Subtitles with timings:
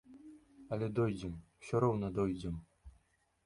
[0.77, 2.61] Але дойдзем, усё роўна дойдзем!